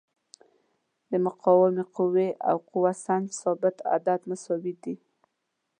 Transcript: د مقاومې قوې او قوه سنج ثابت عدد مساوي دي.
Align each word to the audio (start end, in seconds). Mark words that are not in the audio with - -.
د 1.09 1.11
مقاومې 1.25 1.83
قوې 1.95 2.29
او 2.49 2.57
قوه 2.69 2.91
سنج 3.05 3.27
ثابت 3.41 3.75
عدد 3.93 4.19
مساوي 4.29 4.73
دي. 4.83 4.95